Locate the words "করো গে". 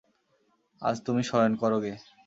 1.55-1.93